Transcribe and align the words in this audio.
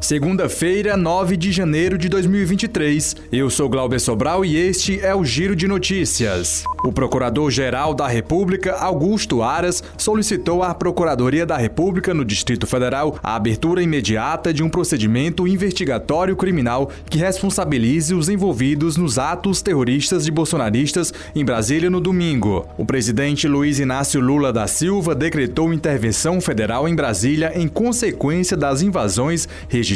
Segunda-feira, 0.00 0.96
9 0.96 1.36
de 1.36 1.50
janeiro 1.50 1.98
de 1.98 2.08
2023. 2.08 3.16
Eu 3.32 3.50
sou 3.50 3.68
Glauber 3.68 3.98
Sobral 3.98 4.44
e 4.44 4.56
este 4.56 5.00
é 5.00 5.12
o 5.12 5.24
Giro 5.24 5.56
de 5.56 5.66
Notícias. 5.66 6.62
O 6.84 6.92
Procurador-Geral 6.92 7.92
da 7.92 8.06
República, 8.06 8.76
Augusto 8.76 9.42
Aras, 9.42 9.82
solicitou 9.96 10.62
à 10.62 10.72
Procuradoria 10.72 11.44
da 11.44 11.56
República 11.56 12.14
no 12.14 12.24
Distrito 12.24 12.64
Federal 12.64 13.18
a 13.20 13.34
abertura 13.34 13.82
imediata 13.82 14.54
de 14.54 14.62
um 14.62 14.68
procedimento 14.68 15.48
investigatório 15.48 16.36
criminal 16.36 16.90
que 17.10 17.18
responsabilize 17.18 18.14
os 18.14 18.28
envolvidos 18.28 18.96
nos 18.96 19.18
atos 19.18 19.60
terroristas 19.60 20.24
de 20.24 20.30
bolsonaristas 20.30 21.12
em 21.34 21.44
Brasília 21.44 21.90
no 21.90 22.00
domingo. 22.00 22.66
O 22.78 22.86
presidente 22.86 23.48
Luiz 23.48 23.80
Inácio 23.80 24.20
Lula 24.20 24.52
da 24.52 24.68
Silva 24.68 25.14
decretou 25.14 25.74
intervenção 25.74 26.40
federal 26.40 26.88
em 26.88 26.94
Brasília 26.94 27.52
em 27.56 27.66
consequência 27.66 28.56
das 28.56 28.80
invasões 28.80 29.48
registradas 29.68 29.87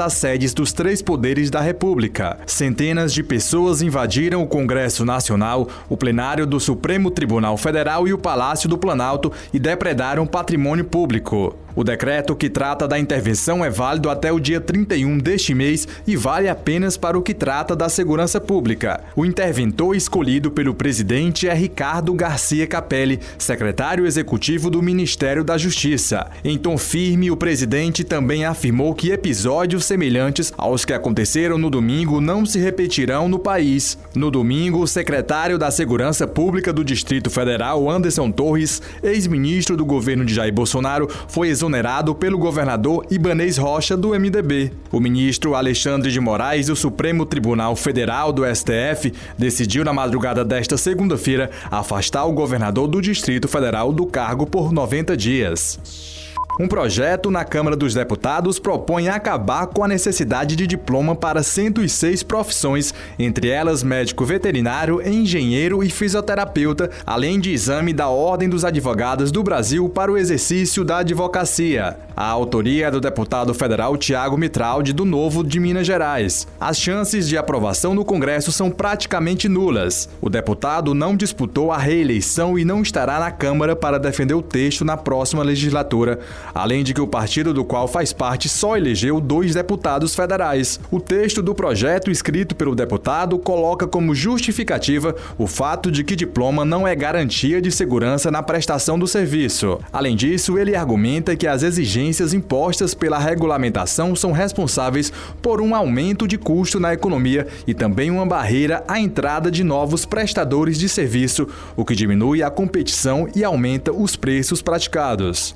às 0.00 0.12
sedes 0.12 0.54
dos 0.54 0.72
três 0.72 1.02
poderes 1.02 1.50
da 1.50 1.60
República. 1.60 2.38
Centenas 2.46 3.12
de 3.12 3.22
pessoas 3.22 3.82
invadiram 3.82 4.42
o 4.42 4.46
Congresso 4.46 5.04
Nacional, 5.04 5.68
o 5.88 5.96
plenário 5.96 6.46
do 6.46 6.60
Supremo 6.60 7.10
Tribunal 7.10 7.56
Federal 7.56 8.06
e 8.06 8.12
o 8.12 8.18
Palácio 8.18 8.68
do 8.68 8.78
Planalto 8.78 9.32
e 9.52 9.58
depredaram 9.58 10.26
patrimônio 10.26 10.84
público. 10.84 11.56
O 11.76 11.82
decreto 11.82 12.36
que 12.36 12.48
trata 12.48 12.86
da 12.86 12.98
intervenção 12.98 13.64
é 13.64 13.70
válido 13.70 14.08
até 14.08 14.32
o 14.32 14.38
dia 14.38 14.60
31 14.60 15.18
deste 15.18 15.54
mês 15.54 15.88
e 16.06 16.16
vale 16.16 16.48
apenas 16.48 16.96
para 16.96 17.18
o 17.18 17.22
que 17.22 17.34
trata 17.34 17.74
da 17.74 17.88
segurança 17.88 18.40
pública. 18.40 19.00
O 19.16 19.24
interventor 19.24 19.96
escolhido 19.96 20.50
pelo 20.50 20.72
presidente 20.72 21.48
é 21.48 21.54
Ricardo 21.54 22.14
Garcia 22.14 22.66
Capelli, 22.66 23.18
secretário 23.36 24.06
executivo 24.06 24.70
do 24.70 24.80
Ministério 24.80 25.42
da 25.42 25.58
Justiça. 25.58 26.30
Em 26.44 26.56
tom 26.56 26.78
firme, 26.78 27.30
o 27.30 27.36
presidente 27.36 28.04
também 28.04 28.44
afirmou 28.44 28.94
que 28.94 29.10
episódios 29.10 29.84
semelhantes 29.84 30.52
aos 30.56 30.84
que 30.84 30.92
aconteceram 30.92 31.58
no 31.58 31.70
domingo 31.70 32.20
não 32.20 32.46
se 32.46 32.58
repetirão 32.58 33.28
no 33.28 33.38
país. 33.38 33.98
No 34.14 34.30
domingo, 34.30 34.80
o 34.80 34.86
secretário 34.86 35.58
da 35.58 35.70
Segurança 35.70 36.26
Pública 36.26 36.72
do 36.72 36.84
Distrito 36.84 37.30
Federal, 37.30 37.90
Anderson 37.90 38.30
Torres, 38.30 38.80
ex-ministro 39.02 39.76
do 39.76 39.84
governo 39.84 40.24
de 40.24 40.34
Jair 40.34 40.52
Bolsonaro, 40.52 41.08
foi 41.26 41.48
exonerado 41.64 42.14
pelo 42.14 42.36
governador 42.36 43.06
Ibanez 43.10 43.56
Rocha 43.56 43.96
do 43.96 44.10
MDB. 44.10 44.70
O 44.92 45.00
ministro 45.00 45.54
Alexandre 45.54 46.12
de 46.12 46.20
Moraes 46.20 46.66
do 46.66 46.76
Supremo 46.76 47.24
Tribunal 47.24 47.74
Federal 47.74 48.32
do 48.32 48.42
STF 48.44 49.12
decidiu 49.38 49.82
na 49.82 49.92
madrugada 49.92 50.44
desta 50.44 50.76
segunda-feira 50.76 51.50
afastar 51.70 52.26
o 52.26 52.32
governador 52.32 52.86
do 52.86 53.00
Distrito 53.00 53.48
Federal 53.48 53.92
do 53.92 54.04
cargo 54.04 54.46
por 54.46 54.72
90 54.72 55.16
dias. 55.16 56.23
Um 56.58 56.68
projeto 56.68 57.32
na 57.32 57.44
Câmara 57.44 57.76
dos 57.76 57.94
Deputados 57.94 58.60
propõe 58.60 59.08
acabar 59.08 59.66
com 59.66 59.82
a 59.82 59.88
necessidade 59.88 60.54
de 60.54 60.68
diploma 60.68 61.16
para 61.16 61.42
106 61.42 62.22
profissões, 62.22 62.94
entre 63.18 63.48
elas 63.48 63.82
médico 63.82 64.24
veterinário, 64.24 65.02
engenheiro 65.04 65.82
e 65.82 65.90
fisioterapeuta, 65.90 66.90
além 67.04 67.40
de 67.40 67.52
exame 67.52 67.92
da 67.92 68.08
Ordem 68.08 68.48
dos 68.48 68.64
Advogados 68.64 69.32
do 69.32 69.42
Brasil 69.42 69.88
para 69.88 70.12
o 70.12 70.16
exercício 70.16 70.84
da 70.84 70.98
advocacia. 70.98 71.96
A 72.16 72.28
autoria 72.28 72.86
é 72.86 72.90
do 72.92 73.00
deputado 73.00 73.52
federal 73.52 73.96
Tiago 73.96 74.38
Mitraldi, 74.38 74.92
do 74.92 75.04
Novo 75.04 75.42
de 75.42 75.58
Minas 75.58 75.84
Gerais. 75.84 76.46
As 76.60 76.78
chances 76.78 77.28
de 77.28 77.36
aprovação 77.36 77.92
no 77.92 78.04
Congresso 78.04 78.52
são 78.52 78.70
praticamente 78.70 79.48
nulas. 79.48 80.08
O 80.20 80.30
deputado 80.30 80.94
não 80.94 81.16
disputou 81.16 81.72
a 81.72 81.78
reeleição 81.78 82.56
e 82.56 82.64
não 82.64 82.80
estará 82.80 83.18
na 83.18 83.32
Câmara 83.32 83.74
para 83.74 83.98
defender 83.98 84.34
o 84.34 84.42
texto 84.42 84.84
na 84.84 84.96
próxima 84.96 85.42
legislatura 85.42 86.20
além 86.52 86.82
de 86.82 86.92
que 86.92 87.00
o 87.00 87.06
partido 87.06 87.54
do 87.54 87.64
qual 87.64 87.86
faz 87.86 88.12
parte 88.12 88.48
só 88.48 88.76
elegeu 88.76 89.20
dois 89.20 89.54
deputados 89.54 90.14
federais. 90.14 90.80
O 90.90 91.00
texto 91.00 91.42
do 91.42 91.54
projeto 91.54 92.10
escrito 92.10 92.54
pelo 92.54 92.74
deputado 92.74 93.38
coloca 93.38 93.86
como 93.86 94.14
justificativa 94.14 95.14
o 95.38 95.46
fato 95.46 95.90
de 95.90 96.02
que 96.02 96.16
diploma 96.16 96.64
não 96.64 96.86
é 96.86 96.94
garantia 96.94 97.60
de 97.60 97.70
segurança 97.70 98.30
na 98.30 98.42
prestação 98.42 98.98
do 98.98 99.06
serviço. 99.06 99.78
Além 99.92 100.16
disso, 100.16 100.58
ele 100.58 100.74
argumenta 100.74 101.36
que 101.36 101.46
as 101.46 101.62
exigências 101.62 102.34
impostas 102.34 102.94
pela 102.94 103.18
regulamentação 103.18 104.16
são 104.16 104.32
responsáveis 104.32 105.12
por 105.40 105.60
um 105.60 105.74
aumento 105.74 106.26
de 106.26 106.36
custo 106.36 106.80
na 106.80 106.92
economia 106.92 107.46
e 107.66 107.74
também 107.74 108.10
uma 108.10 108.26
barreira 108.26 108.84
à 108.88 108.98
entrada 108.98 109.50
de 109.50 109.62
novos 109.62 110.04
prestadores 110.04 110.78
de 110.78 110.88
serviço, 110.88 111.46
o 111.76 111.84
que 111.84 111.94
diminui 111.94 112.42
a 112.42 112.50
competição 112.50 113.28
e 113.34 113.44
aumenta 113.44 113.92
os 113.92 114.16
preços 114.16 114.62
praticados. 114.62 115.54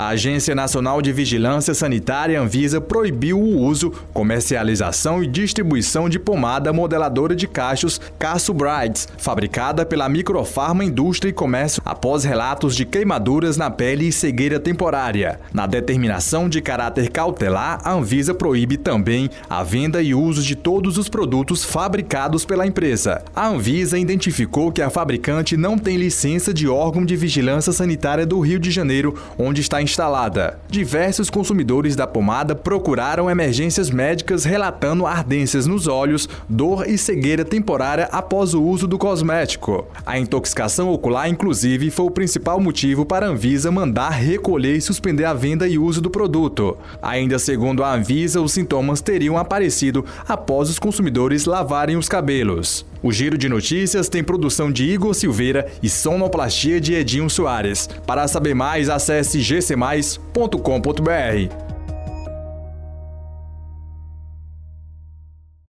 A 0.00 0.08
Agência 0.08 0.54
Nacional 0.54 1.02
de 1.02 1.12
Vigilância 1.12 1.74
Sanitária 1.74 2.40
Anvisa 2.40 2.80
proibiu 2.80 3.38
o 3.38 3.58
uso, 3.58 3.92
comercialização 4.14 5.22
e 5.22 5.26
distribuição 5.26 6.08
de 6.08 6.18
pomada 6.18 6.72
modeladora 6.72 7.36
de 7.36 7.46
cachos 7.46 8.00
Casso 8.18 8.54
Brides, 8.54 9.06
fabricada 9.18 9.84
pela 9.84 10.08
Microfarma 10.08 10.82
Indústria 10.82 11.28
e 11.28 11.34
Comércio 11.34 11.82
após 11.84 12.24
relatos 12.24 12.74
de 12.74 12.86
queimaduras 12.86 13.58
na 13.58 13.70
pele 13.70 14.08
e 14.08 14.12
cegueira 14.12 14.58
temporária. 14.58 15.38
Na 15.52 15.66
determinação 15.66 16.48
de 16.48 16.62
caráter 16.62 17.10
cautelar, 17.10 17.82
a 17.84 17.92
Anvisa 17.92 18.32
proíbe 18.32 18.78
também 18.78 19.28
a 19.50 19.62
venda 19.62 20.00
e 20.00 20.14
uso 20.14 20.42
de 20.42 20.56
todos 20.56 20.96
os 20.96 21.10
produtos 21.10 21.62
fabricados 21.62 22.46
pela 22.46 22.66
empresa. 22.66 23.22
A 23.36 23.48
Anvisa 23.48 23.98
identificou 23.98 24.72
que 24.72 24.80
a 24.80 24.88
fabricante 24.88 25.58
não 25.58 25.76
tem 25.76 25.98
licença 25.98 26.54
de 26.54 26.66
órgão 26.66 27.04
de 27.04 27.16
vigilância 27.16 27.70
sanitária 27.70 28.24
do 28.24 28.40
Rio 28.40 28.58
de 28.58 28.70
Janeiro, 28.70 29.14
onde 29.36 29.60
está 29.60 29.82
instalada. 29.90 30.58
Diversos 30.68 31.28
consumidores 31.28 31.94
da 31.94 32.06
pomada 32.06 32.54
procuraram 32.54 33.30
emergências 33.30 33.90
médicas 33.90 34.44
relatando 34.44 35.06
ardências 35.06 35.66
nos 35.66 35.86
olhos, 35.86 36.28
dor 36.48 36.88
e 36.88 36.96
cegueira 36.96 37.44
temporária 37.44 38.08
após 38.12 38.54
o 38.54 38.62
uso 38.62 38.86
do 38.86 38.98
cosmético. 38.98 39.86
A 40.06 40.18
intoxicação 40.18 40.90
ocular, 40.90 41.28
inclusive, 41.28 41.90
foi 41.90 42.06
o 42.06 42.10
principal 42.10 42.60
motivo 42.60 43.04
para 43.04 43.26
a 43.26 43.30
Anvisa 43.30 43.70
mandar 43.70 44.10
recolher 44.10 44.76
e 44.76 44.80
suspender 44.80 45.24
a 45.24 45.34
venda 45.34 45.68
e 45.68 45.78
uso 45.78 46.00
do 46.00 46.10
produto. 46.10 46.76
Ainda 47.02 47.38
segundo 47.38 47.84
a 47.84 47.94
Anvisa, 47.94 48.40
os 48.40 48.52
sintomas 48.52 49.00
teriam 49.00 49.36
aparecido 49.36 50.04
após 50.28 50.70
os 50.70 50.78
consumidores 50.78 51.44
lavarem 51.44 51.96
os 51.96 52.08
cabelos. 52.08 52.84
O 53.02 53.10
Giro 53.10 53.38
de 53.38 53.48
Notícias 53.48 54.08
tem 54.08 54.22
produção 54.22 54.70
de 54.70 54.84
Igor 54.84 55.14
Silveira 55.14 55.66
e 55.82 55.88
sonoplastia 55.88 56.80
de 56.80 56.94
Edinho 56.94 57.30
Soares. 57.30 57.88
Para 58.06 58.28
saber 58.28 58.54
mais, 58.54 58.90
acesse 58.90 59.40
gcmais.com.br. 59.40 61.69